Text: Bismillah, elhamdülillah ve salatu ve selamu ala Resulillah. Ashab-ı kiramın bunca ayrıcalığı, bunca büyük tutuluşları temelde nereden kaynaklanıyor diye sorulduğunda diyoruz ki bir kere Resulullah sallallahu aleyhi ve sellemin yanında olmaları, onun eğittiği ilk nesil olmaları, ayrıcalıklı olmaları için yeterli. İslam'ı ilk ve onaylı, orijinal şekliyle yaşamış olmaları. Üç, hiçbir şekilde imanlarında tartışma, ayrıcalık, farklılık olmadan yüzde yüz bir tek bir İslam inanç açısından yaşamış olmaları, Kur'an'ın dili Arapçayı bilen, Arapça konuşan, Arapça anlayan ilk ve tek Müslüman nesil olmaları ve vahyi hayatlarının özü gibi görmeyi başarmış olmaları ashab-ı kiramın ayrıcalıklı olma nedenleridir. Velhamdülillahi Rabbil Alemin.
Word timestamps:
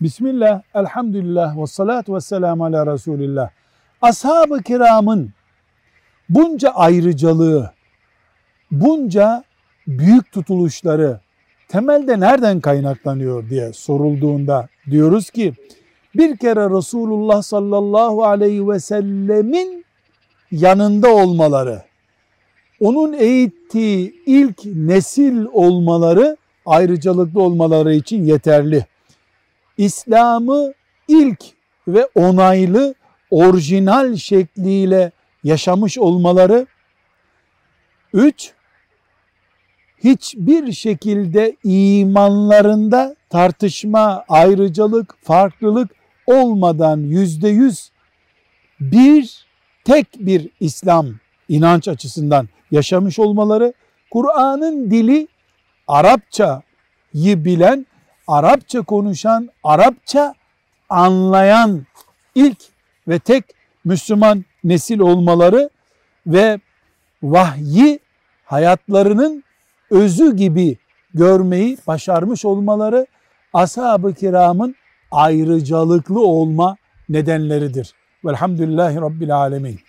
Bismillah, 0.00 0.62
elhamdülillah 0.74 1.56
ve 1.56 1.66
salatu 1.66 2.14
ve 2.14 2.20
selamu 2.20 2.64
ala 2.64 2.92
Resulillah. 2.92 3.50
Ashab-ı 4.02 4.62
kiramın 4.62 5.30
bunca 6.28 6.70
ayrıcalığı, 6.70 7.72
bunca 8.70 9.44
büyük 9.86 10.32
tutuluşları 10.32 11.20
temelde 11.68 12.20
nereden 12.20 12.60
kaynaklanıyor 12.60 13.50
diye 13.50 13.72
sorulduğunda 13.72 14.68
diyoruz 14.90 15.30
ki 15.30 15.54
bir 16.14 16.36
kere 16.36 16.70
Resulullah 16.78 17.42
sallallahu 17.42 18.24
aleyhi 18.24 18.68
ve 18.68 18.80
sellemin 18.80 19.84
yanında 20.50 21.14
olmaları, 21.14 21.82
onun 22.80 23.12
eğittiği 23.12 24.14
ilk 24.26 24.64
nesil 24.64 25.44
olmaları, 25.52 26.36
ayrıcalıklı 26.66 27.42
olmaları 27.42 27.94
için 27.94 28.24
yeterli. 28.24 28.86
İslam'ı 29.80 30.72
ilk 31.08 31.44
ve 31.88 32.08
onaylı, 32.14 32.94
orijinal 33.30 34.16
şekliyle 34.16 35.12
yaşamış 35.44 35.98
olmaları. 35.98 36.66
Üç, 38.12 38.52
hiçbir 40.04 40.72
şekilde 40.72 41.56
imanlarında 41.64 43.16
tartışma, 43.30 44.24
ayrıcalık, 44.28 45.16
farklılık 45.22 45.90
olmadan 46.26 46.98
yüzde 46.98 47.48
yüz 47.48 47.90
bir 48.80 49.46
tek 49.84 50.06
bir 50.18 50.48
İslam 50.60 51.06
inanç 51.48 51.88
açısından 51.88 52.48
yaşamış 52.70 53.18
olmaları, 53.18 53.72
Kur'an'ın 54.10 54.90
dili 54.90 55.28
Arapçayı 55.88 56.62
bilen, 57.14 57.86
Arapça 58.30 58.82
konuşan, 58.82 59.48
Arapça 59.64 60.34
anlayan 60.88 61.86
ilk 62.34 62.58
ve 63.08 63.18
tek 63.18 63.44
Müslüman 63.84 64.44
nesil 64.64 64.98
olmaları 64.98 65.70
ve 66.26 66.60
vahyi 67.22 68.00
hayatlarının 68.44 69.44
özü 69.90 70.36
gibi 70.36 70.76
görmeyi 71.14 71.78
başarmış 71.86 72.44
olmaları 72.44 73.06
ashab-ı 73.52 74.14
kiramın 74.14 74.74
ayrıcalıklı 75.10 76.20
olma 76.20 76.76
nedenleridir. 77.08 77.94
Velhamdülillahi 78.24 78.96
Rabbil 78.96 79.36
Alemin. 79.36 79.80